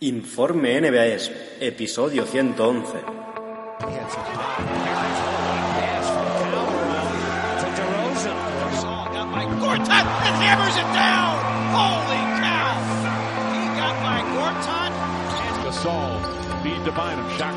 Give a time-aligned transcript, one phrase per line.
[0.00, 3.04] Informe NBAS, episodio 111.
[9.54, 11.38] Gortat and hammers it down.
[11.72, 12.74] Holy cow!
[13.54, 14.92] He got by Gortat.
[15.62, 16.18] Gasol,
[16.84, 17.28] to Bynum.
[17.38, 17.54] Shot.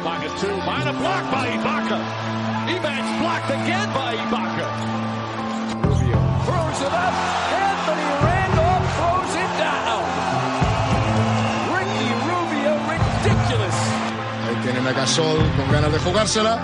[14.94, 16.64] Gasol con ganas de jugársela.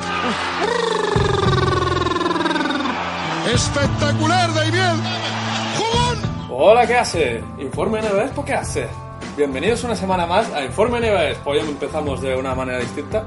[3.53, 4.80] Espectacular, David.
[5.77, 6.49] ¡Jugón!
[6.49, 7.43] Hola, ¿qué hace?
[7.59, 8.88] Informe NBS, ¿por qué hace?
[9.35, 11.39] Bienvenidos una semana más a Informe NBS.
[11.45, 13.25] Hoy empezamos de una manera distinta.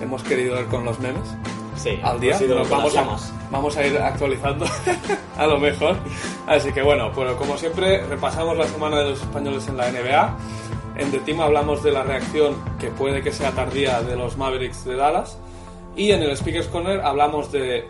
[0.00, 1.34] Hemos querido ir con los memes
[1.78, 2.38] Sí, al día.
[2.40, 3.06] Nos vamos, a,
[3.50, 4.66] vamos a ir actualizando
[5.38, 5.96] a lo mejor.
[6.46, 10.36] Así que bueno, pues como siempre, repasamos la semana de los españoles en la NBA.
[10.98, 14.84] En The Team hablamos de la reacción que puede que sea tardía de los Mavericks
[14.84, 15.38] de Dallas.
[15.96, 17.84] Y en el Speakers Corner hablamos de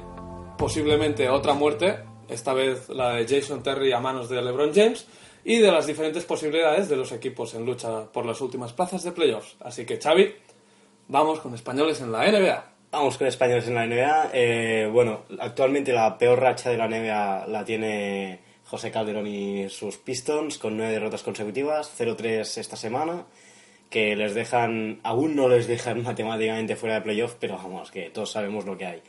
[0.59, 5.07] posiblemente otra muerte, esta vez la de Jason Terry a manos de LeBron James,
[5.43, 9.13] y de las diferentes posibilidades de los equipos en lucha por las últimas plazas de
[9.13, 9.57] playoffs.
[9.61, 10.35] Así que Xavi,
[11.09, 12.65] vamos con españoles en la NBA.
[12.91, 14.31] Vamos con españoles en la NBA.
[14.35, 19.97] Eh, bueno, actualmente la peor racha de la NBA la tiene José Calderón y sus
[19.97, 23.25] Pistons con nueve derrotas consecutivas, 0-3 esta semana,
[23.89, 28.31] que les dejan, aún no les dejan matemáticamente fuera de playoff, pero vamos, que todos
[28.31, 29.03] sabemos lo que hay.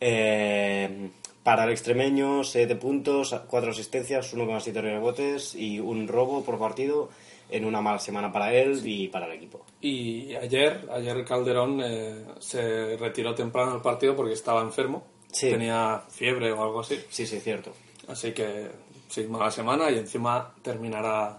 [0.00, 1.10] Eh,
[1.42, 7.08] para el extremeño, 7 puntos, 4 asistencias, 1,7 rebotes y un robo por partido
[7.50, 9.64] en una mala semana para él y para el equipo.
[9.80, 15.04] Y ayer, ayer Calderón eh, se retiró temprano del partido porque estaba enfermo.
[15.32, 15.50] Sí.
[15.50, 17.00] Tenía fiebre o algo así.
[17.10, 17.72] Sí, sí, cierto.
[18.08, 18.70] Así que,
[19.12, 21.38] sí, mala semana y encima terminará.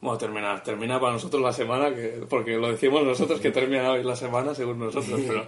[0.00, 4.04] Bueno, terminar, termina para nosotros la semana, que, porque lo decimos nosotros que termina hoy
[4.04, 5.44] la semana, según nosotros, pero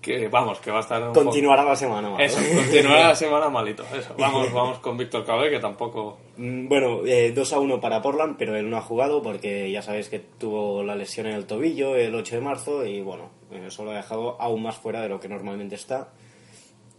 [0.00, 1.02] que vamos, que va a estar.
[1.02, 2.08] un Continuará la semana.
[2.10, 2.26] ¿vale?
[2.26, 3.84] Eso, continuará la semana malito.
[3.92, 4.14] Eso.
[4.16, 6.18] Vamos, vamos con Víctor Cabré, que tampoco.
[6.36, 9.82] Mm, Bueno, eh, 2 a 1 para Portland, pero él no ha jugado porque ya
[9.82, 13.64] sabéis que tuvo la lesión en el tobillo el 8 de marzo y bueno, eh,
[13.66, 16.08] eso lo ha dejado aún más fuera de lo que normalmente está.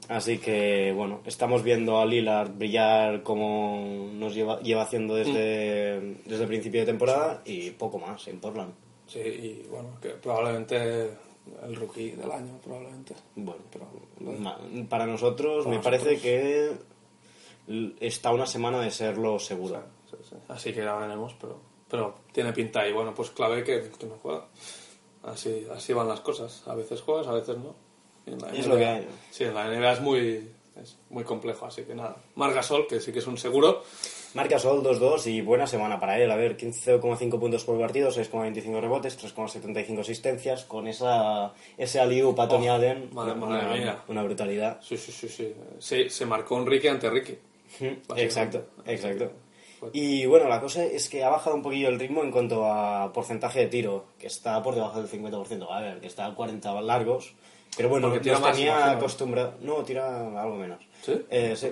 [0.09, 6.43] Así que bueno, estamos viendo a Lillard brillar como nos lleva, lleva haciendo desde, desde
[6.43, 8.73] el principio de temporada y poco más en Portland.
[9.07, 11.11] Sí, y bueno, que probablemente
[11.63, 13.15] el rookie del año, probablemente.
[13.35, 13.87] Bueno, Pero
[14.89, 16.71] para nosotros me parece que
[17.99, 19.83] está una semana de serlo seguro.
[20.09, 20.35] Sí, sí.
[20.47, 21.59] Así que ya veremos, pero,
[21.89, 22.87] pero tiene pinta.
[22.87, 24.47] Y bueno, pues clave que, que no juega.
[25.23, 26.63] Así, así van las cosas.
[26.67, 27.75] A veces juegas, a veces no.
[28.25, 29.07] En la Es lo que hay.
[29.31, 30.49] Sí, en la NBA es muy,
[30.81, 32.15] es muy complejo, así que nada.
[32.35, 33.83] Margasol, que sí que es un seguro.
[34.33, 36.31] Marca Sol 2-2 y buena semana para él.
[36.31, 40.65] A ver, 15,5 puntos por partido, 6,25 rebotes, 3,75 asistencias.
[40.65, 43.99] Con esa, ese aliu para Tony Oh, Allen, madre- una, madre mía.
[44.07, 44.79] una brutalidad.
[44.81, 45.53] Sí, sí, sí, sí.
[45.77, 47.37] Sí, se marcó un Ricky ante Ricky.
[48.15, 49.31] Exacto, exacto.
[49.91, 53.11] Y bueno, la cosa es que ha bajado un poquillo el ritmo en cuanto a
[53.11, 55.67] porcentaje de tiro, que está por debajo del 50%.
[55.69, 57.33] A ver, que está a 40 largos.
[57.77, 59.55] Pero bueno, Porque tira nos más, tenía acostumbrado.
[59.61, 60.79] No, tira algo menos.
[61.01, 61.13] ¿Sí?
[61.29, 61.69] Eh, sí.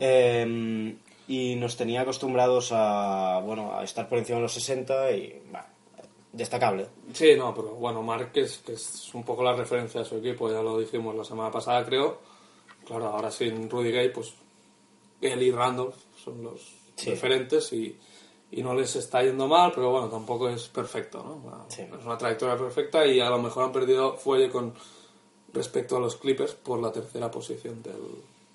[0.00, 0.96] Eh,
[1.28, 5.66] y nos tenía acostumbrados a, bueno, a estar por encima de los 60 y, bah,
[6.32, 6.86] destacable.
[7.12, 10.62] Sí, no, pero bueno, Mark que es, un poco la referencia de su equipo, ya
[10.62, 12.18] lo dijimos la semana pasada, creo.
[12.84, 14.34] Claro, ahora sin Rudy Gay, pues
[15.20, 16.60] él y Randolph son los
[16.94, 17.10] Sí.
[17.10, 17.98] referentes y,
[18.52, 21.34] y no les está yendo mal, pero bueno, tampoco es perfecto, ¿no?
[21.48, 21.82] Una- Sí.
[21.82, 24.72] Es una trayectoria perfecta y a lo mejor han perdido fuelle con
[25.52, 27.94] respecto a los Clippers por la tercera posición del,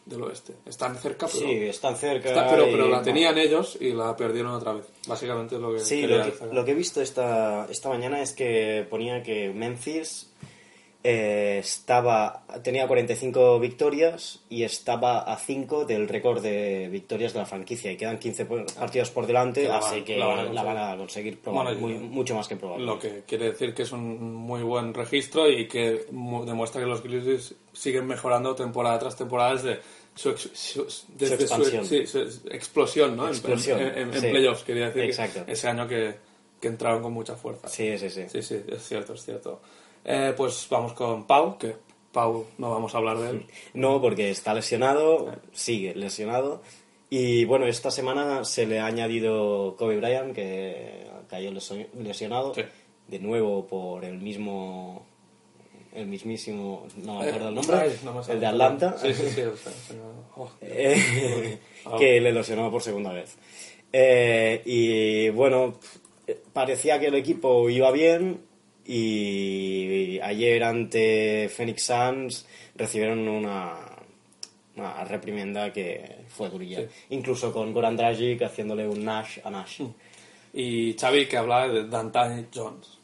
[0.05, 0.53] del oeste.
[0.65, 2.29] Están cerca, pero, Sí, están cerca.
[2.29, 4.85] está- pero, y, pero la tenían ellos y la perdieron otra vez.
[5.07, 8.33] Básicamente es lo que Sí, lo que, lo que he visto esta, esta mañana es
[8.33, 10.27] que ponía que Memphis
[11.03, 17.45] eh, estaba tenía 45 victorias y estaba a 5 del récord de victorias de la
[17.45, 20.43] franquicia y quedan 15 por- partidos por delante, Que así van- que la van a
[20.43, 20.77] van conseguir.
[20.77, 22.85] a conseguir probable, Bueno, muy- y- mucho más que probable.
[22.85, 26.87] Lo que quiere decir que es un muy buen registro y que mu- demuestra que
[26.87, 29.79] los Grizzlies siguen mejorando temporada tras temporada desde
[30.13, 30.85] su, ex- su-
[31.17, 31.85] desde expansión.
[31.85, 32.19] sí, su
[32.51, 33.23] explosión, ¿no?
[33.23, 34.27] En- Explosión, En, en- en sí.
[34.27, 35.01] playoffs, quería decir.
[35.01, 35.43] que Exacto.
[35.47, 36.15] ese año que,
[36.59, 37.67] que entraron con mucha fuerza.
[37.69, 38.23] Sí, sí, sí.
[38.27, 39.61] Sí, sí, es cierto, es cierto.
[40.05, 41.75] Eh, pues vamos con Pau, que
[42.11, 43.45] Pau no vamos a hablar de él.
[43.73, 46.61] No, porque está lesionado, sigue lesionado.
[47.09, 52.53] Y bueno, esta semana se le ha añadido Kobe Bryant, que cayó lesionado.
[52.55, 52.61] Sí.
[53.07, 55.05] De nuevo por el mismo.
[55.93, 56.87] El mismísimo.
[56.95, 57.77] No me acuerdo el Eh, nombre.
[57.77, 58.33] ay, no me sale.
[58.35, 58.95] el de Atlanta.
[58.97, 59.41] Sí, sí, sí.
[60.37, 60.49] oh.
[60.61, 61.59] Eh,
[61.99, 63.35] que le lesionó por segunda vez.
[63.91, 65.73] Eh, y bueno,
[66.53, 68.39] parecía que el equipo iba bien
[68.93, 72.45] y ayer ante Phoenix Suns
[72.75, 73.77] recibieron una,
[74.75, 76.81] una reprimenda que fue durilla.
[76.81, 76.87] Sí.
[77.11, 79.81] Incluso con Goran Dragic haciéndole un Nash a Nash.
[80.53, 82.99] Y Xavi que hablaba de Dantani Jones.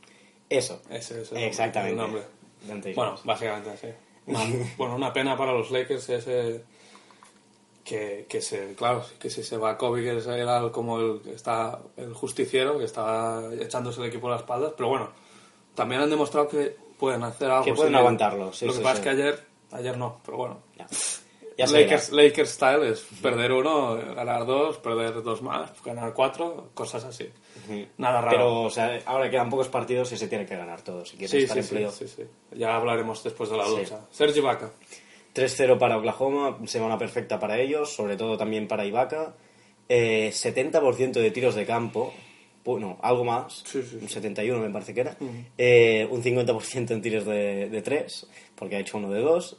[0.50, 0.82] Eso.
[0.90, 1.92] Ese es el Exactamente.
[1.94, 2.22] el nombre.
[2.68, 3.26] Dante Bueno, Jones.
[3.26, 3.88] básicamente sí.
[4.28, 4.42] Una,
[4.76, 6.62] bueno, una pena para los Lakers ese
[7.86, 11.80] que, que se, claro, que si se va Kobe que era como el que está
[11.96, 15.12] el justiciero que estaba echándose el equipo a las espaldas, pero bueno,
[15.78, 17.64] también han demostrado que pueden hacer algo.
[17.64, 19.00] Que pueden aguantarlo, sí, Lo sí, que pasa sí.
[19.02, 20.58] es que ayer, ayer no, pero bueno.
[20.76, 20.88] Ya.
[21.68, 27.30] Lakers, Lakers style es perder uno, ganar dos, perder dos más, ganar cuatro, cosas así.
[27.98, 28.38] Nada raro.
[28.38, 31.32] Pero, o sea, ahora quedan pocos partidos y se tiene que ganar todo si quieres
[31.32, 32.24] sí, estar sí, en sí.
[32.54, 34.02] Ya hablaremos después de la lucha.
[34.12, 34.72] Sergi Vaca.
[35.34, 39.36] 3-0 para Oklahoma, semana perfecta para ellos, sobre todo también para Ibaka.
[39.90, 42.14] Eh, 70% de tiros de campo,
[42.72, 43.98] bueno, algo más, Sí, sí, sí.
[44.02, 45.18] un 71 me parece que era.
[45.58, 49.58] Eh, un 50% en tiros de, de 3, porque ha hecho uno de 2.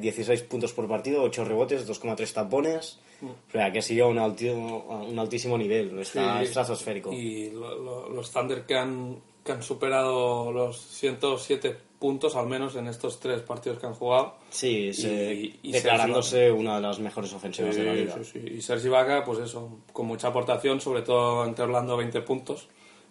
[0.00, 2.98] 16 puntos por partido, 8 rebotes, 2,3 tapones.
[3.20, 7.12] O sea, que sigue a un, alti- un altísimo nivel, está estratosférico.
[7.12, 9.16] Y lo- lo- los Thunder que han,
[9.48, 14.34] que han superado los 107 puntos, al menos en estos tres partidos que han jugado.
[14.50, 18.14] Sí, se- Y- y declarándose una de las mejores ofensivas de la liga.
[18.22, 18.38] sí, sí.
[18.58, 22.68] Y Sergi Vaca, pues eso, con mucha aportación, sobre todo entre Orlando 20 puntos.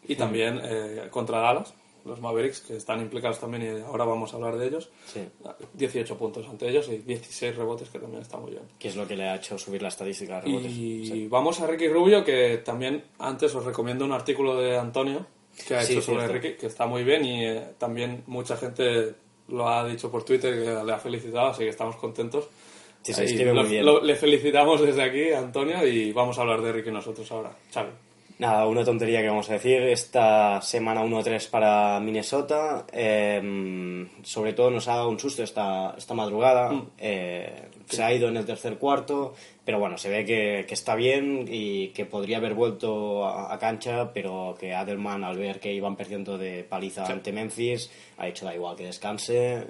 [0.08, 1.74] Y también eh, contra Dallas,
[2.06, 4.90] los Mavericks, que están implicados también y ahora vamos a hablar de ellos.
[5.12, 5.20] Sí.
[5.74, 8.64] 18 puntos ante ellos y 16 rebotes, que también está muy bien.
[8.80, 10.72] Que es lo que le ha hecho subir la estadística de rebotes.
[10.72, 11.28] Y Sí.
[11.28, 15.26] vamos a Ricky Rubio, que también antes os recomiendo un artículo de Antonio
[15.66, 16.28] que ha Sí, hecho sobre.
[16.28, 19.14] Ricky, que está muy bien y eh, también mucha gente
[19.50, 22.48] lo ha dicho por Twitter que le ha felicitado, así que estamos contentos.
[23.02, 23.86] Sí, se Ahí escribe lo- muy bien.
[23.86, 27.52] lo- le felicitamos desde aquí, Antonio, y vamos a hablar de Ricky nosotros ahora.
[27.74, 27.90] Xavi.
[28.40, 29.82] Nada, una tontería que vamos a decir.
[29.82, 32.86] Esta semana 1-3 para Minnesota.
[32.94, 36.70] eh, sobre todo nos ha dado un susto esta, esta madrugada.
[36.72, 36.88] Mm.
[37.00, 39.34] eh, se ha ido en el tercer cuarto.
[39.66, 43.58] Pero bueno, se ve que, que está bien y que podría haber vuelto a, a
[43.58, 44.14] cancha.
[44.14, 48.54] Pero que Adelman, al ver que iban perdiendo de paliza ante Memphis, ha dicho da
[48.54, 49.66] igual que descanse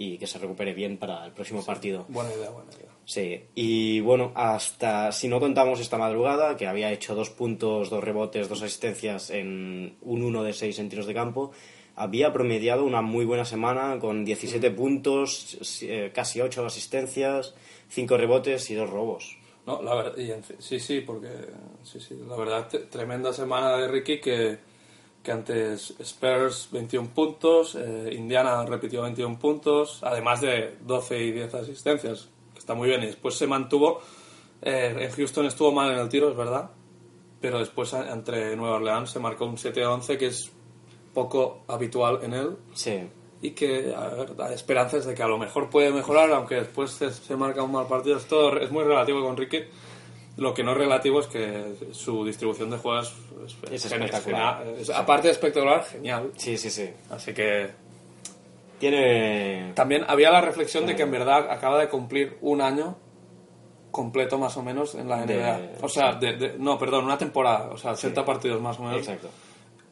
[0.00, 2.06] y que se recupere bien para el próximo partido.
[2.08, 2.88] Buena idea, buena idea.
[3.04, 8.02] Sí, y bueno, hasta si no contamos esta madrugada, que había hecho dos puntos, dos
[8.02, 11.50] rebotes, dos asistencias en un 1 de 6 en tiros de campo,
[11.96, 17.54] había promediado una muy buena semana con 17 puntos, eh, casi 8 asistencias,
[17.90, 19.36] 5 rebotes y 2 robos.
[19.66, 21.28] No, la verdad, y en fin, sí, sí, porque
[21.82, 24.69] sí, sí, la verdad, tremenda semana de Ricky que,
[25.22, 31.54] que antes Spurs 21 puntos, eh, Indiana repitió 21 puntos, además de 12 y 10
[31.54, 34.00] asistencias, que está muy bien, y después se mantuvo,
[34.62, 36.70] eh, en Houston estuvo mal en el tiro, es verdad,
[37.40, 40.50] pero después entre Nueva Orleans se marcó un 7-11 que es
[41.12, 43.00] poco habitual en él, Sí,
[43.42, 46.90] y que a ver, da esperanzas de que a lo mejor puede mejorar, aunque después
[46.90, 48.18] se, se marca un mal partido.
[48.18, 49.64] Es, todo, es muy relativo con Ricky.
[50.40, 53.14] Lo que no es relativo es que su distribución de juegos
[53.46, 54.66] es, Es espectacular.
[54.78, 56.32] Es- aparte de espectacular, genial.
[56.36, 56.90] sí, sí, sí.
[57.10, 57.70] Así que
[58.78, 59.72] Tiene...
[59.74, 62.96] también había la reflexión de que en verdad acaba de cumplir un año
[63.90, 65.60] completo más o menos en la De- NBA.
[65.82, 68.98] o sea, de- de- no, perdón, una temporada, o sea, 80 partidos más o menos.
[69.00, 69.28] Exacto.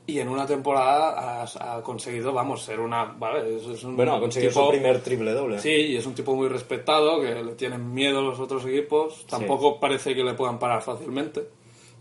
[0.08, 3.04] Y en una temporada has- ha, conseguido, vamos, ser una...
[3.04, 3.56] ¿vale?
[3.56, 5.58] Es, es un Bueno, ha conseguido tipo- su primer triple doble.
[5.60, 9.26] Sí, y es un tipo muy respetado, que le tienen miedo los otros equipos.
[9.28, 11.42] Tampoco parece que le puedan parar fácilmente.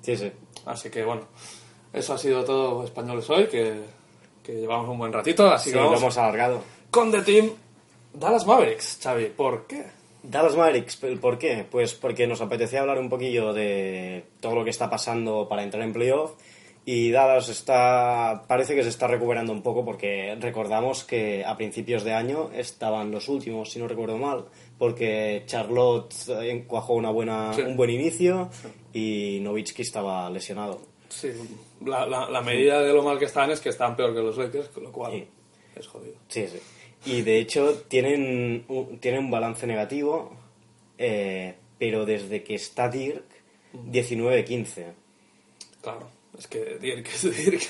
[0.02, 0.32] sí, sí.
[0.66, 1.24] Así que bueno,
[1.94, 3.74] eso ha sido todo españoles hoy, que,
[4.44, 5.50] que llevamos un buen ratito.
[5.50, 6.62] Así Sí, que lo vamos hemos alargado.
[6.90, 7.50] con The Team
[8.14, 9.26] Dallas Mavericks, Xavi.
[9.28, 9.84] ¿Por qué?
[10.24, 11.66] Dallas Mavericks, ¿el ¿por qué?
[11.70, 15.84] Pues porque nos apetecía hablar un poquillo de todo lo que está pasando para entrar
[15.84, 16.32] en playoff
[16.90, 22.06] y Dallas está parece que se está recuperando un poco porque recordamos que a principios
[22.06, 24.46] de año estaban los últimos, si no recuerdo mal,
[24.78, 27.62] porque Charlotte eh, cuajó una buena, Sí.
[27.64, 28.50] un buen inicio
[28.94, 30.80] y Nowitzki estaba lesionado.
[31.10, 31.30] Sí,
[31.86, 34.38] la, la- la medida de lo mal que están es que están peor que los
[34.38, 35.28] Lakers, con lo cual Sí.
[35.76, 36.16] es jodido.
[36.30, 36.60] Sí, sí.
[37.06, 40.32] Y de hecho tienen un, tienen un balance negativo,
[40.98, 43.26] eh, pero desde que está Dirk,
[43.92, 44.86] 19-15.
[45.82, 47.62] Claro, es que Dirk es Dirk.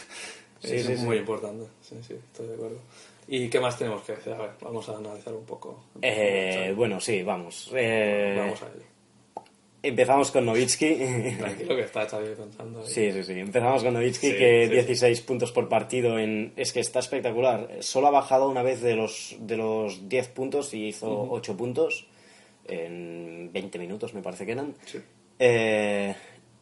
[0.59, 1.03] Sí, es sí, sí.
[1.05, 1.65] muy importante.
[1.81, 2.79] Sí, sí, estoy de acuerdo.
[3.27, 4.33] ¿Y qué más tenemos que decir?
[4.33, 5.83] A ver, vamos a analizar un poco.
[6.01, 7.69] Eh, bueno, sí, vamos.
[7.75, 8.83] Eh, Vamos a ello.
[9.83, 10.95] Empezamos con Novitsky.
[11.37, 12.79] Tranquilo que está Xavi pensando.
[12.81, 12.87] ahí.
[12.87, 13.33] Sí, sí, sí.
[13.33, 16.17] Empezamos con Novitsky, Sí, que sí, 16 puntos por partido.
[16.17, 16.53] En...
[16.55, 17.69] Es que está espectacular.
[17.81, 22.07] Solo ha bajado una vez de los, de los 10 puntos y hizo 8 puntos
[22.65, 24.73] en 20 minutos, me parece que eran.
[24.85, 24.99] Sí.
[25.39, 26.15] Eh,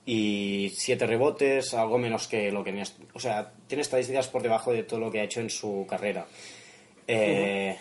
[0.05, 2.83] y 7 rebotes, algo menos que lo que...
[3.13, 6.25] O sea, tiene estadísticas por debajo de todo lo que ha hecho en su carrera.
[7.07, 7.75] Eh,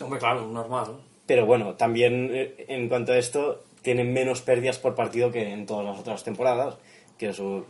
[0.00, 0.86] Hombre, claro, normal.
[0.88, 1.00] ¿no?
[1.26, 5.66] Pero bueno, también eh, en cuanto a esto, tiene menos pérdidas por partido que en
[5.66, 6.76] todas las otras temporadas,
[7.18, 7.64] que es, un-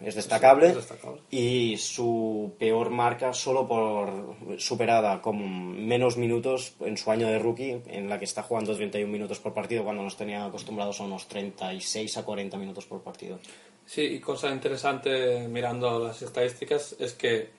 [0.00, 0.68] es destacable.
[0.68, 1.20] es destacable.
[1.30, 7.80] Y su peor marca solo por superada con menos minutos en su año de rookie,
[7.86, 11.26] en la que está jugando 31 minutos por partido cuando nos tenía acostumbrados a unos
[11.28, 13.38] 36 a 40 minutos por partido.
[13.86, 17.50] Sí, y cosa interesante mirando las estadísticas es que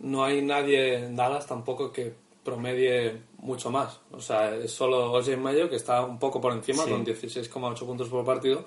[0.00, 4.00] no hay nadie en Dallas tampoco que promedie mucho más.
[4.12, 6.90] O sea, es solo Oje Mayo que está un poco por encima Sí.
[6.90, 8.64] con 16,8 puntos por partido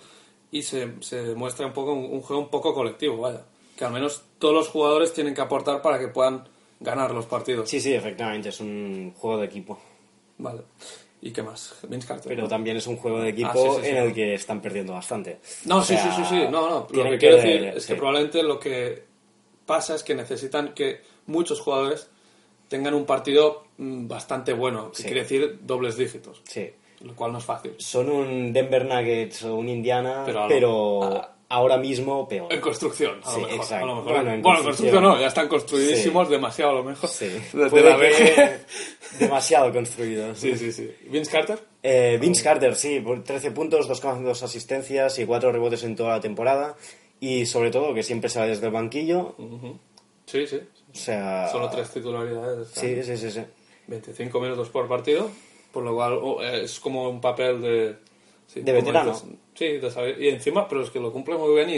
[0.52, 3.44] y se, se muestra un poco un, un juego un poco colectivo, vaya.
[3.78, 6.48] Que al menos todos los jugadores tienen que aportar para que puedan
[6.80, 7.70] ganar los partidos.
[7.70, 9.80] Sí, sí, efectivamente, es un juego de equipo.
[10.40, 10.62] Vale.
[11.22, 11.76] ¿Y qué más?
[11.88, 12.28] Vince Carter.
[12.28, 13.88] Pero también es un juego de equipo Ah, sí, sí, sí.
[13.90, 15.40] en el que están perdiendo bastante.
[15.66, 16.42] No, O sí, sea, sí, sí, sí.
[16.50, 16.88] No, no.
[16.92, 19.04] Lo que quiero decir es que probablemente lo que
[19.66, 22.10] pasa es que necesitan que muchos jugadores
[22.68, 26.70] tengan un partido mm, bastante bueno, que quiere decir dobles dígitos, Sí.
[27.02, 27.74] Lo cual no es fácil.
[27.78, 32.52] Son un Denver Nuggets o un Indiana, Pero pero, a lo- ahora mismo peor.
[32.52, 33.56] En construcción, a Sí, lo mejor.
[33.62, 33.84] exacto.
[33.86, 34.04] a lo mejor.
[34.12, 35.04] Bueno, Bueno, en en construcción.
[35.04, 37.10] no, ya están construidísimos demasiado a lo mejor.
[37.10, 37.26] Sí.
[37.54, 38.66] Desde Puede la vejez.
[39.20, 40.36] demasiado construido.
[40.36, 40.92] Sí, sí, sí.
[41.10, 41.60] Vince Carter.
[41.84, 46.20] Eh, Vince Carter, sí, por 13 puntos, 2,2 asistencias y 4 rebotes en toda la
[46.20, 46.76] temporada.
[47.20, 49.36] Y sobre todo que siempre sale desde el banquillo.
[50.26, 50.60] Sí, sí.
[50.92, 51.48] O sea.
[51.52, 52.68] Solo tres titularidades.
[52.74, 53.42] Sí, sí, sí, sí.
[53.88, 55.32] 25 minutos por partido,
[55.78, 57.96] por lo cual oh, es como un papel de...
[58.48, 59.12] sí, De veterano.
[59.12, 60.20] dices, sí, de saber.
[60.20, 61.70] Y encima, pero es que lo cumple muy bien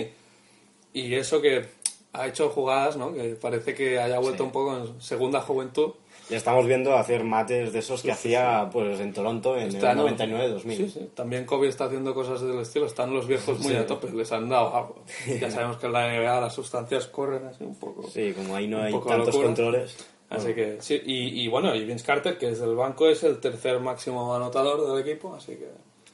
[0.94, 1.66] y, y eso que
[2.14, 3.14] ha hecho jugadas, ¿no?
[3.14, 4.48] Que parece que haya vuelto Sí.
[4.48, 5.92] un poco en segunda juventud.
[6.30, 9.86] Le estamos viendo hacer mates de esos que hacía pues en Toronto en Este el
[9.88, 10.78] año- 99-2000.
[10.78, 11.10] Sí, sí.
[11.14, 12.86] También Kobe está haciendo cosas del estilo.
[12.86, 13.76] Están los viejos muy Sí.
[13.78, 15.04] a tope, les han dado algo.
[15.42, 18.08] Ya sabemos que en la NBA las sustancias corren así un poco.
[18.10, 19.46] Sí, como ahí no hay tantos locura.
[19.48, 19.98] controles.
[20.30, 23.40] Así que sí, y, y bueno, y Vince Carter, que desde el banco es el
[23.40, 25.70] tercer máximo anotador del equipo, así que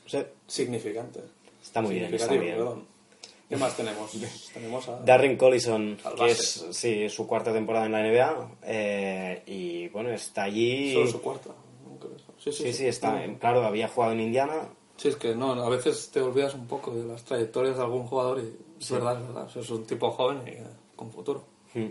[0.06, 1.20] Sí, significante.
[1.62, 2.56] está muy bien, está bien.
[2.56, 2.86] perdón.
[3.50, 4.12] ¿Qué más tenemos?
[4.54, 5.00] tenemos a...
[5.02, 8.52] Darren Collison, que es sí, su cuarta temporada en la NBA.
[8.64, 10.94] eh, y bueno, está allí.
[10.94, 11.50] Solo su cuarta.
[12.40, 13.22] Sí, sí, Sí, sí, está.
[13.40, 14.70] Claro, había jugado en Indiana.
[14.98, 18.06] Sí, es que no, a veces te olvidas un poco de las trayectorias de algún
[18.08, 19.50] jugador y es verdad, es verdad.
[19.58, 21.44] Es un tipo joven y con futuro.
[21.74, 21.88] Mm.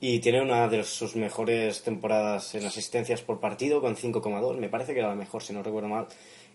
[0.00, 4.56] Y tiene una de sus mejores temporadas en asistencias por partido, con 5,2.
[4.56, 6.06] Me parece que era la mejor, si no recuerdo mal.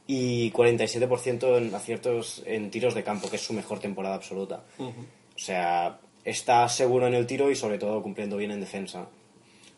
[0.07, 4.63] Y 47% en aciertos en tiros de campo, que es su mejor temporada absoluta.
[4.79, 9.07] O sea, está seguro en el tiro y sobre todo cumpliendo bien en defensa.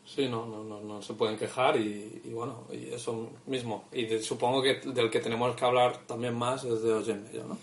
[0.06, 3.86] Sí, no, no, no, no se pueden quejar y, y bueno, y eso mismo.
[3.92, 7.44] Y de- supongo que del que tenemos que hablar también más es de Oye Mello,
[7.48, 7.58] ¿no?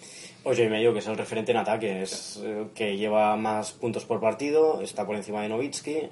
[0.45, 4.21] Oye, Medio, que es el referente en ataque, es eh, que lleva más puntos por
[4.21, 6.09] partido, está por encima de Novitsky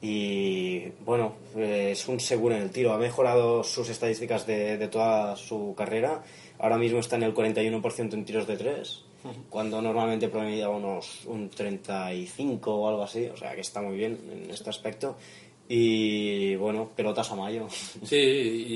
[0.00, 2.92] y bueno, eh, es un seguro en el tiro.
[2.92, 6.22] Ha mejorado sus estadísticas de, de toda su carrera.
[6.58, 9.04] Ahora mismo está en el 41% en tiros de 3,
[9.50, 14.18] cuando normalmente promedia unos un 35 o algo así, o sea que está muy bien
[14.32, 15.16] en este aspecto.
[15.68, 17.66] Y bueno, pelotas a mayo.
[18.04, 18.16] Sí,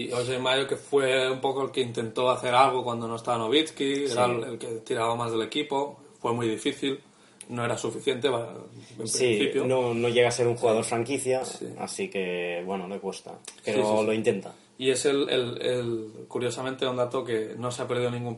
[0.09, 3.39] y Oye Mayo que fue un poco el que intentó hacer algo cuando no estaba
[3.39, 7.01] Novitsky, era el, que tiraba más del equipo, fue muy difícil,
[7.49, 9.67] no era suficiente en Sí, principio.
[9.67, 11.43] no, no llega a ser un jugador franquicia,
[11.79, 14.55] así que bueno, le cuesta, pero lo intenta.
[14.79, 18.37] Y es el, el, el- curiosamente, un dato que no se ha perdido ningún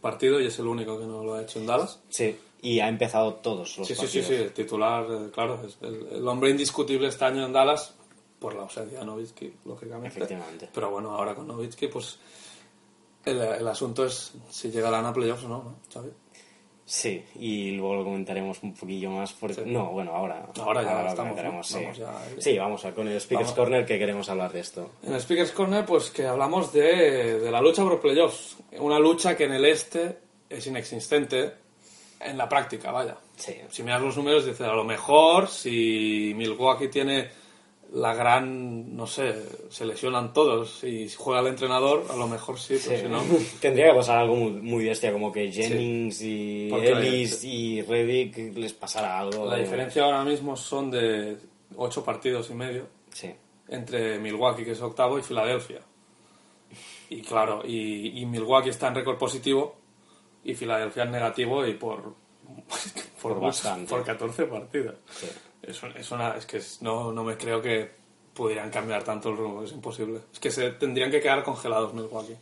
[0.00, 2.00] partido y es el único que no lo ha hecho en Dallas.
[2.08, 4.26] Sí, y ha empezado todos los Sí, sí, sí, partidos.
[4.26, 7.94] sí, el titular, eh, claro, es el, el hombre indiscutible este año en Dallas,
[8.38, 10.08] por la ausencia de Novitsky, lógicamente.
[10.08, 10.68] Efectivamente.
[10.72, 12.18] Pero bueno, ahora con Novitsky, pues
[13.24, 15.74] el, el asunto es si llegarán a playoffs o no, ¿no?
[15.88, 16.12] ¿Sabes?
[16.86, 19.32] Sí, y luego lo comentaremos un poquillo más.
[19.34, 19.64] Porque...
[19.64, 21.78] No, bueno, ahora, Ahora ya lo estamos, comentaremos, ¿no?
[21.78, 21.84] sí.
[21.84, 22.24] Vamos ya.
[22.38, 23.56] Sí, vamos a con el Speakers Vamos.
[23.58, 24.90] Corner que queremos hablar de esto.
[25.04, 28.56] En el Speakers Corner, pues que hablamos de, de la lucha por playoffs.
[28.80, 31.52] Una lucha que en el este es inexistente
[32.20, 33.16] en la práctica, vaya.
[33.36, 33.54] Sí.
[33.70, 37.28] Si miras los números, dices, a lo mejor si Milwaukee tiene
[37.92, 39.34] la gran, no sé,
[39.68, 43.02] se lesionan todos y si juega el entrenador, a lo mejor sí, pero Sí.
[43.02, 43.20] si no...
[43.60, 48.54] Tendría que pasar algo muy, muy bestia, como que Jennings y Porque Ellis y Reddick
[48.56, 49.46] les pasara algo.
[49.46, 51.36] La diferencia ahora mismo son de
[51.76, 53.30] ocho partidos y medio Sí.
[53.68, 55.80] entre Milwaukee, que es octavo, y Filadelfia.
[57.08, 59.79] Y claro, y, y Milwaukee está en récord positivo
[60.44, 62.14] y Filadelfia en negativo y por,
[63.22, 63.90] Por mucho- bastante.
[63.90, 64.94] por 14 partidos.
[65.10, 65.26] Sí.
[65.62, 67.90] Es, es una, es que es- no, no me creo que
[68.34, 70.20] pudieran cambiar tanto el rumbo, es imposible.
[70.32, 72.36] Es que se tendrían que quedar congelados Milwaukee.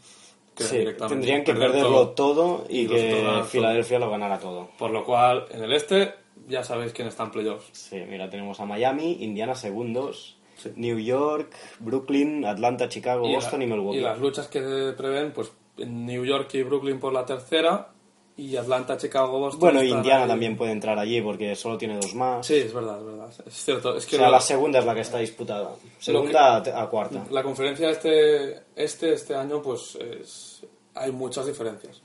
[0.55, 3.45] Que Sí, tendrían que perder perderlo todo, y, Y otros que todo.
[3.45, 4.71] Filadelfia lo ganara todo.
[4.79, 6.15] Por lo cual, en el este
[6.49, 7.69] ya sabéis quién está en playoffs.
[7.73, 10.37] Sí, mira, tenemos a Miami, Indiana segundos,
[10.75, 13.99] New York, Brooklyn, Atlanta, Chicago, Boston la- y Milwaukee.
[13.99, 14.61] y las luchas que
[14.97, 15.53] prevén, pues
[15.87, 17.93] New York y Brooklyn por la tercera
[18.37, 19.61] y Atlanta, Chicago, Boston.
[19.61, 20.29] Bueno, Indiana ahí.
[20.29, 22.47] también puede entrar allí porque solo tiene dos más.
[22.47, 23.31] Sí, es verdad, es verdad.
[23.47, 23.97] Es cierto.
[23.97, 25.73] Es O que sea, lo- la segunda es la que está disputada.
[25.99, 27.27] Segunda a, a cuarta.
[27.31, 32.01] la conferencia este, este, este año, pues es- hay muchas diferencias.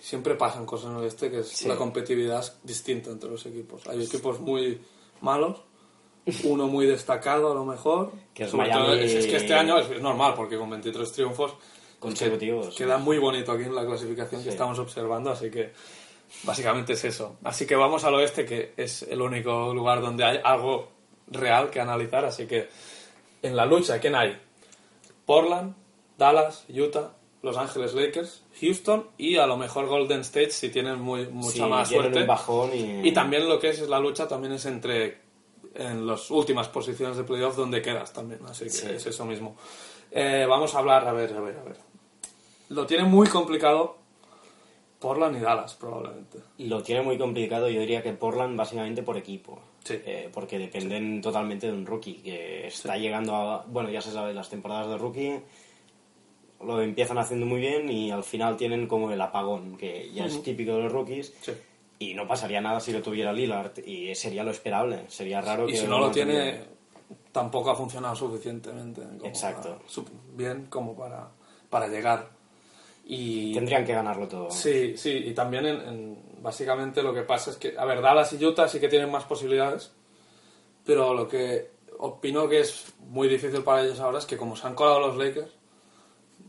[0.00, 1.54] Siempre pasan cosas en el este que es Hmm.
[1.56, 1.68] Sí.
[1.68, 3.86] la competitividad es distinta entre los equipos.
[3.88, 4.80] Hay equipos muy
[5.20, 5.60] malos,
[6.44, 8.12] uno muy destacado a lo mejor.
[8.34, 11.54] Que es todo, Miami- es, es que este año es normal porque con 23 triunfos
[11.98, 12.74] Consecutivos.
[12.76, 15.72] Queda muy bonito aquí en la clasificación que estamos observando, así que
[16.44, 17.36] básicamente es eso.
[17.44, 20.88] Así que vamos al oeste, que es el único lugar donde hay algo
[21.28, 22.24] real que analizar.
[22.24, 22.68] Así que
[23.42, 24.38] en la lucha, ¿quién hay?
[25.26, 25.74] Portland,
[26.16, 27.12] Dallas, Utah,
[27.42, 31.60] Los Ángeles Lakers, Houston y a lo mejor Golden State si tienen muy, mucha Sí,
[31.62, 32.20] más suerte.
[32.20, 33.08] un bajón y...
[33.08, 35.18] Y también lo que es la lucha también es entre
[35.74, 38.86] en las últimas posiciones de playoff donde quedas también, así que Sí.
[38.90, 39.56] es eso mismo.
[40.10, 41.76] Eh, vamos a hablar, a ver, a ver, a ver.
[42.68, 43.96] Lo tiene muy complicado
[44.98, 46.38] Portland y Dallas, probablemente.
[46.58, 49.60] Lo tiene muy complicado, yo diría que Portland básicamente por equipo.
[49.84, 49.94] Sí.
[50.04, 53.64] Eh, porque dependen totalmente de un rookie que está llegando a...
[53.66, 55.40] Bueno, ya se sabe, las temporadas de rookie
[56.60, 60.42] lo empiezan haciendo muy bien y al final tienen como el apagón, que ya es
[60.42, 61.32] típico de los rookies.
[61.40, 61.52] Sí.
[62.00, 65.04] Y no pasaría nada si lo tuviera Lillard y sería lo esperable.
[65.08, 66.60] Sería raro Y que si no lo tiene,
[67.30, 69.78] tampoco ha funcionado suficientemente como Exacto.
[69.94, 71.28] para- bien como para,
[71.70, 72.28] para llegar.
[73.10, 74.50] Y Tendrían que ganarlo todo.
[74.50, 78.32] Sí, sí, y también en, en- básicamente lo que pasa es que, a ver, Dallas
[78.34, 79.90] y Utah sí que tienen más posibilidades,
[80.84, 84.66] pero lo que opino que es muy difícil para ellos ahora es que como se
[84.66, 85.50] han colado los Lakers,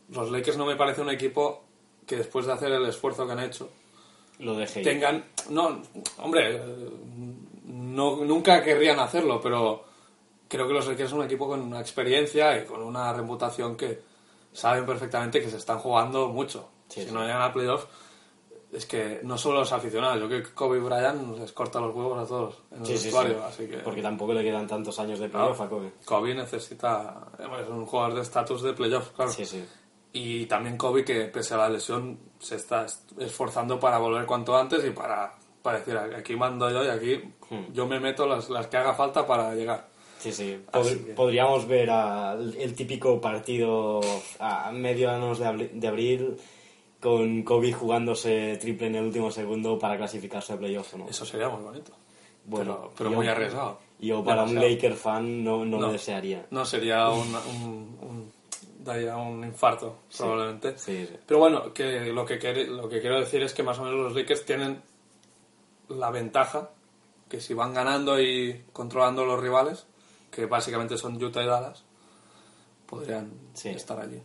[0.09, 1.63] los Lakers no me parece un equipo
[2.05, 3.69] que después de hacer el esfuerzo que han hecho,
[4.39, 4.81] Lo dejé.
[4.83, 5.23] tengan...
[5.49, 5.81] No,
[6.17, 6.59] hombre,
[7.65, 9.83] no, nunca querrían hacerlo, pero
[10.47, 14.08] creo que los Lakers son un equipo con una experiencia y con una reputación que
[14.51, 16.69] saben perfectamente que se están jugando mucho.
[16.88, 17.13] Sí, si sí.
[17.13, 17.88] no llegan a playoffs,
[18.71, 22.17] es que no solo los aficionados, yo creo que Kobe Bryant les corta los huevos
[22.23, 23.03] a todos en el Sí, sí.
[23.05, 23.77] vestuario, así que...
[23.77, 25.91] Porque tampoco le quedan tantos años de claro, playoff a Kobe.
[26.05, 27.29] Kobe necesita...
[27.39, 29.31] Es un jugador de estatus de playoff, claro.
[30.12, 32.85] Y también Kobe, que pese a la lesión, se está
[33.19, 37.73] esforzando para volver cuanto antes y para, para decir, aquí mando yo y aquí Hmm.
[37.73, 39.88] yo me meto las, las que haga falta para llegar.
[40.19, 40.60] Sí, sí.
[40.71, 44.01] Así Pod- que- Podríamos ver al- el típico partido
[44.39, 46.38] a medianos de, abri- de abril
[46.99, 51.08] con Kobe jugándose triple en el último segundo para clasificarse a playoff, ¿o ¿no?
[51.10, 51.93] Eso sería muy bonito.
[52.45, 53.79] Bueno, pero, pero yo- muy arriesgado.
[53.99, 54.55] Yo para un.
[54.55, 55.88] Laker fan no, no, No.
[55.88, 56.45] lo desearía.
[56.51, 58.32] No, sería un, un, un-
[58.79, 60.77] daría un infarto, probablemente.
[60.77, 61.15] Sí, sí.
[61.25, 64.13] Pero bueno, que lo, que lo que quiero decir es que más o menos los
[64.15, 64.82] Lakers tienen
[65.89, 66.69] la ventaja
[67.29, 69.86] que si van ganando y controlando los rivales,
[70.31, 71.83] que básicamente son Utah y Dallas,
[72.85, 73.69] podrían Sí.
[73.69, 74.21] estar allí.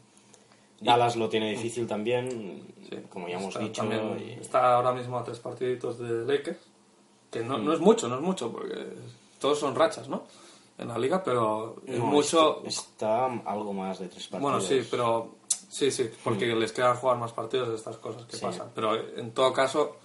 [0.80, 2.96] Dallas lo tiene difícil también, Sí.
[3.08, 3.82] como ya hemos Está dicho.
[3.82, 6.58] también- y- Está ahora mismo a tres partiditos de Lakers,
[7.30, 8.88] que no, no es mucho, no es mucho, porque
[9.38, 10.24] todos son rachas, ¿no?
[10.76, 12.62] En la liga, pero es No, mucho...
[12.64, 14.42] Está, está algo más de tres partidos.
[14.42, 15.36] Bueno, sí, pero
[15.68, 18.42] sí, sí, porque les quedan jugar más partidos de estas cosas que Sí.
[18.42, 18.70] pasan.
[18.74, 19.96] Pero en todo caso,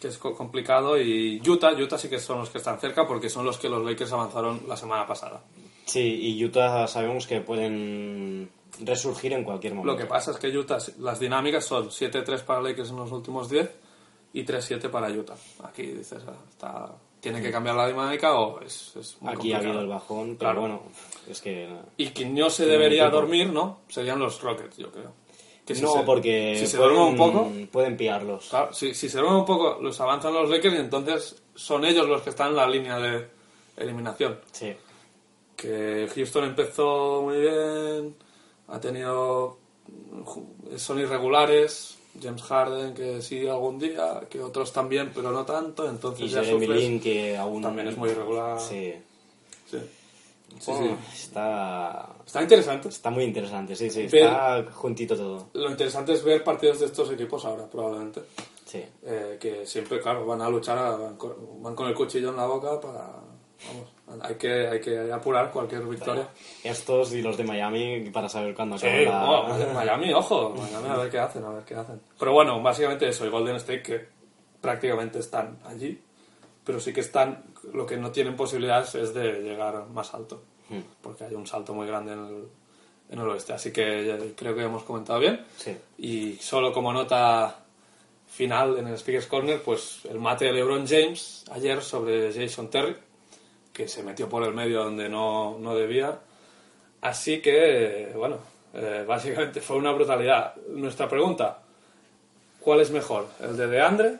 [0.00, 3.28] que es co- complicado y Utah, Utah sí que son los que están cerca porque
[3.28, 5.42] son los que los Lakers avanzaron la semana pasada.
[5.86, 9.92] Sí, y Utah sabemos que pueden resurgir en cualquier momento.
[9.92, 13.48] Lo que pasa es que Utah, las dinámicas son 7-3 para Lakers en los últimos
[13.48, 13.70] 10
[14.34, 15.36] y 3-7 para Utah.
[15.64, 19.56] Aquí dices, ah, está, ¿tiene que cambiar la dinámica o es, es muy Aquí ha
[19.56, 19.64] complicado?
[19.68, 20.60] habido el bajón, pero Claro.
[20.60, 20.82] bueno,
[21.28, 21.68] es que...
[21.96, 23.80] Y quien no se debería dormir, ¿no?
[23.88, 25.12] Serían los Rockets, yo creo.
[25.68, 28.48] Que si no, se- porque si se pueden, duerme un poco, pueden pillarlos.
[28.48, 32.08] Claro, si, si se duerme un poco, los avanzan los Lakers y entonces son ellos
[32.08, 33.26] los que están en la línea de
[33.76, 34.38] eliminación.
[34.52, 34.72] Sí.
[35.56, 38.16] Que Houston empezó muy bien,
[38.68, 39.58] ha tenido.
[40.76, 41.94] son irregulares.
[42.20, 45.88] James Harden, que sí algún día, que otros también, pero no tanto.
[45.88, 46.66] Entonces Y ya Jeremy.
[46.66, 47.62] Lin, que aún...
[47.62, 48.58] También es muy irregular.
[48.58, 48.92] Sí.
[49.70, 49.78] Sí.
[50.66, 52.88] Bueno, Está, Está interesante.
[52.88, 54.02] está muy interesante, sí, sí.
[54.02, 55.46] Está juntito todo.
[55.52, 58.22] Lo interesante es ver partidos de estos equipos ahora, probablemente.
[58.64, 58.84] Sí.
[59.04, 62.36] Eh, que siempre, claro, van a luchar, a- van, con, van con el cuchillo en
[62.36, 63.08] la boca para...
[63.66, 66.28] Vamos, hay que, hay que apurar cualquier victoria.
[66.62, 69.66] Estos y los de Miami para saber cuándo Sí, acaba la...
[69.66, 72.00] no, Miami, ojo, Miami a ver qué hacen, a ver qué hacen.
[72.18, 74.06] Pero bueno, básicamente eso, y Golden State que
[74.60, 76.00] prácticamente están allí,
[76.68, 80.80] pero sí que están, lo que no tienen posibilidades es de llegar más alto, Hmm.
[81.00, 82.48] porque hay un salto muy grande en el,
[83.08, 83.54] en el oeste.
[83.54, 85.46] Así que ya creo que hemos comentado bien.
[85.56, 85.74] Sí.
[85.96, 87.60] Y solo como nota
[88.26, 92.94] final en el Speaker's Corner, pues el mate de LeBron James ayer sobre Jason Terry,
[93.72, 96.18] que se metió por el medio donde no, no debía.
[97.00, 98.40] Así que, bueno,
[98.74, 100.54] eh, básicamente fue una brutalidad.
[100.68, 101.62] Nuestra pregunta,
[102.60, 103.26] ¿cuál es mejor?
[103.40, 104.18] ¿El de DeAndre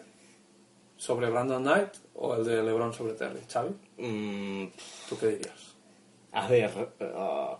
[0.96, 3.40] sobre Brandon Knight o el de LeBron sobre Terry?
[3.48, 4.66] Xavi, Mm,
[5.08, 5.74] ¿tú qué dirías?
[6.32, 7.56] a ver, uh,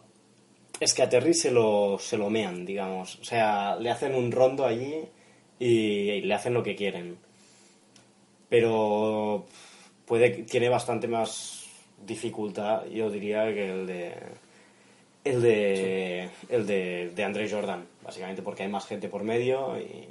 [0.81, 3.17] es que a Terry se lo, se lo mean, digamos.
[3.21, 4.95] O sea, le hacen un rondo allí
[5.59, 5.67] y,
[6.11, 7.19] y le hacen lo que quieren.
[8.49, 9.45] Pero
[10.07, 11.67] puede que- tiene bastante más
[12.07, 14.15] dificultad, yo diría, que el de
[15.25, 20.09] el de el de, de Andre Jordan, básicamente porque hay más gente por medio y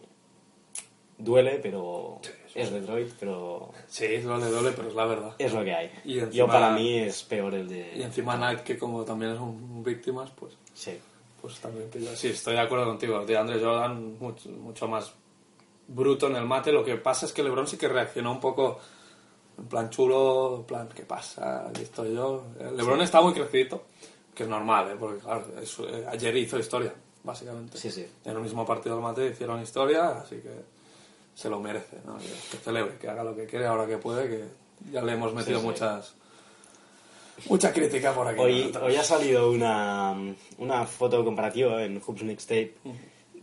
[1.18, 2.20] duele, pero
[2.62, 5.36] es Detroit, pero Sí, duele, duele, pero es la verdad.
[5.38, 5.92] es lo que hay.
[6.06, 9.32] Y encima- Yo para mí es peor el de Y encima Knight, que como también
[9.34, 10.98] es un víctimas, pues sí.
[11.42, 12.16] pues también pilla.
[12.16, 13.26] Sí, estoy de acuerdo contigo.
[13.26, 15.14] De Andre Jordan, mucho, mucho más
[15.88, 16.72] bruto en el mate.
[16.72, 18.80] Lo que pasa es que LeBron sí que reaccionó un poco
[19.58, 21.68] en plan chulo, en plan, ¿qué pasa?
[21.70, 22.44] Aquí estoy yo.
[22.60, 23.86] Eh, LeBron está muy crecidito,
[24.36, 24.96] que es normal, ¿eh?
[25.00, 26.94] porque claro, es- eh, ayer hizo historia,
[27.24, 27.78] básicamente.
[27.78, 28.06] Sí, sí.
[28.26, 30.77] En el mismo partido del mate hicieron historia, así que
[31.38, 32.18] se lo merece, ¿no?
[32.18, 34.44] Que, que celebre, que haga lo que quiere ahora que puede, que
[34.92, 35.68] ya le hemos metido Sí, sí.
[35.72, 36.16] muchas...
[37.48, 38.40] Mucha crítica por aquí.
[38.42, 40.16] Hoy, hoy ha salido una,
[40.58, 42.74] una foto comparativa en Hoops Mixtape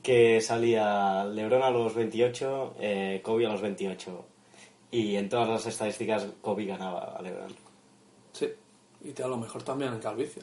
[0.03, 4.25] que salía LeBron a los 28, eh, Kobe a los 28.
[4.91, 7.55] Y en todas las estadísticas Kobe ganaba a LeBron.
[8.33, 8.49] Sí,
[9.05, 10.43] y te a lo mejor también en calvicie.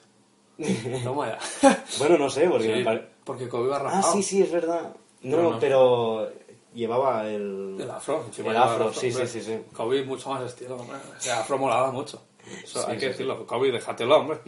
[1.03, 1.83] Toma ya.
[1.99, 4.13] Bueno, no sé, porque Sí, me pare- porque Kobe Ah, rapado.
[4.13, 4.93] sí, sí, es verdad.
[5.23, 5.59] No, Pero no.
[5.59, 6.31] pero
[6.73, 7.77] llevaba el...
[7.79, 8.25] El afro.
[8.37, 9.59] El afro, sí, sí, sí, sí.
[9.73, 10.97] Kobe mucho más estilo, hombre.
[11.33, 12.21] Afro molaba mucho.
[12.65, 13.45] Sí, hay que decirlo.
[13.45, 14.39] Kobe, déjatelo, hombre.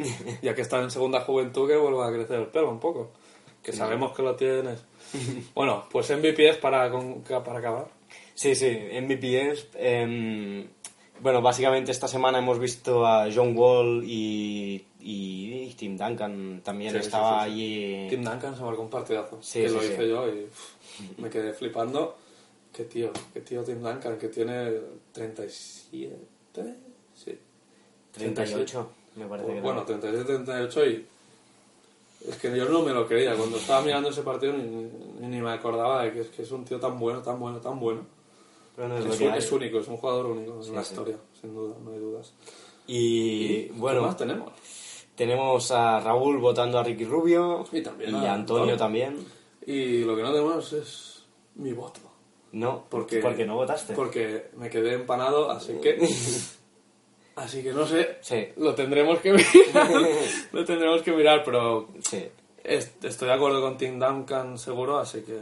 [0.41, 3.11] Ya que está en segunda juventud, que vuelva a crecer el pelo un poco.
[3.61, 4.83] Que sabemos que lo tienes.
[5.53, 7.87] Bueno, pues MVP es para, para acabar.
[8.33, 9.67] Sí, sí, MVP es...
[9.75, 10.67] em,
[11.21, 16.91] bueno, básicamente esta semana hemos visto a John Wall y, y, y Tim Duncan también
[16.91, 18.07] Sí, estaba allí...
[18.09, 19.37] Tim Duncan se marcó un partidazo.
[19.41, 20.49] Sí, que lo hice yo y
[21.17, 22.15] me quedé flipando.
[22.71, 24.71] Qué tío, qué tío Tim Duncan, que tiene
[25.11, 26.75] 37.
[27.15, 27.37] Sí.
[28.13, 29.61] 38, me parece que era.
[29.61, 31.05] Bueno, 37, 38 y...
[32.29, 33.35] Es que yo no me lo creía.
[33.35, 36.51] Cuando estaba mirando ese partido ni, ni- ni me acordaba de que es, que es
[36.51, 38.01] un tío tan bueno, tan bueno, tan bueno.
[38.75, 40.91] Pero no es Es, que un- es único, es un jugador único en la sí.
[40.93, 42.33] historia, sin duda, no hay dudas.
[42.87, 44.51] Y ¿Qué bueno, más tenemos?
[45.15, 48.77] tenemos a Raúl votando a Ricky Rubio Y también y a a Antonio Antonio.
[48.77, 49.25] también.
[49.65, 51.23] Y lo que no tenemos es
[51.55, 51.99] mi voto.
[52.51, 53.93] No, Porque, porque no votaste.
[53.95, 55.97] Porque me quedé empanado, así que...
[57.35, 58.17] así que no sé.
[58.21, 58.49] Sí.
[58.57, 59.89] Lo tendremos que mirar.
[60.51, 62.27] lo tendremos que mirar, pero Sí.
[62.63, 65.39] est- estoy de acuerdo con Tim Duncan seguro, así que...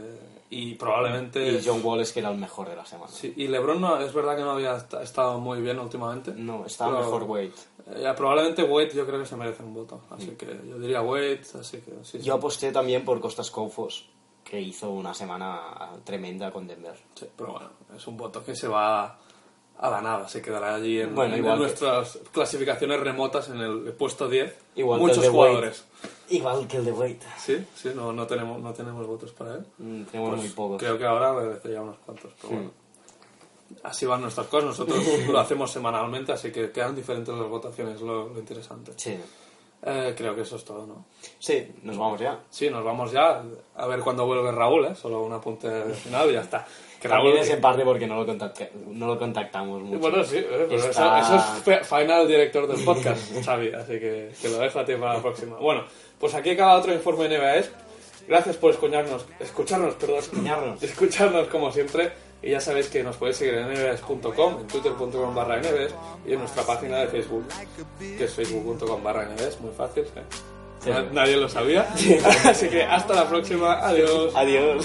[0.54, 1.48] Y probablemente...
[1.50, 3.10] Y John Wall es que era el mejor de la semana.
[3.10, 6.32] Sí, y LeBron no, es verdad que no había est- estado muy bien últimamente.
[6.36, 7.52] No, estaba mejor Wade.
[7.86, 10.02] Eh, probablemente Wade yo creo que se merece un voto.
[10.10, 12.18] Así que yo diría Wade, así que sí.
[12.18, 12.20] sí.
[12.20, 14.10] Yo aposté también por Costas Koufos,
[14.44, 16.98] que hizo una semana tremenda con Denver.
[17.14, 19.18] Sí, pero bueno, es un voto que se va
[19.78, 23.58] a la nada, se quedará allí en, Bueno, en igual que- nuestras clasificaciones remotas en
[23.60, 24.56] el puesto 10.
[24.76, 25.84] Igual Muchos jugadores.
[26.28, 27.18] Igual que el de Wade.
[27.38, 29.66] Sí, sí, no, no, tenemos, no tenemos votos para él.
[29.78, 30.78] Mm, Tenemos Pues muy pocos.
[30.78, 32.70] Creo que ahora merecería unos cuantos, pero bueno.
[33.82, 38.28] Así van nuestras cosas, nosotros lo hacemos semanalmente, así que quedan diferentes las votaciones, lo,
[38.28, 38.92] lo interesante.
[38.96, 39.18] Sí.
[39.84, 41.06] Eh, creo que eso es todo, ¿no?
[41.40, 42.38] Sí, nos vamos ya.
[42.50, 43.42] Sí, nos vamos ya
[43.74, 44.94] a ver cuándo vuelve Raúl, ¿eh?
[44.94, 46.66] Solo un apunte final y ya está.
[47.02, 49.98] Que También es en parte porque no lo, contacta- no lo contactamos mucho.
[49.98, 53.98] Bueno, sí, eh, pero Está- eso, eso es fe- final director del podcast, Xavi, así
[53.98, 55.56] que te lo dejo a ti para la próxima.
[55.56, 55.82] Bueno,
[56.20, 57.70] pues aquí acaba otro informe NBAS.
[58.28, 60.82] Gracias por escucharnos, escucharnos, perdón, Escucharnos.
[60.84, 62.12] escucharnos como siempre.
[62.40, 65.94] Y ya sabéis que nos podéis seguir en nbs.com, en twitter.com barra nbs
[66.26, 67.44] y en nuestra página de Facebook,
[67.98, 70.04] que es facebook.com barra nbs, muy fácil.
[70.04, 70.22] ¿eh?
[70.80, 70.90] Sí.
[70.90, 71.82] Na- Nadie lo sabía.
[72.44, 74.32] Así que hasta la próxima, adiós.
[74.34, 74.84] Adiós.